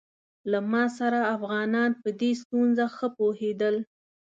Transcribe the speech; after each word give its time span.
له 0.51 0.59
ما 0.71 0.83
سره 0.99 1.19
افغانان 1.35 1.91
په 2.01 2.09
دې 2.19 2.31
ستونزه 2.41 2.85
ښه 2.95 3.07
پوهېدل. 3.17 3.75